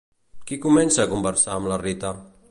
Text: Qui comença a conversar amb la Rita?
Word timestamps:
Qui 0.51 0.57
comença 0.63 1.03
a 1.03 1.11
conversar 1.11 1.57
amb 1.59 1.69
la 1.73 1.77
Rita? 1.83 2.15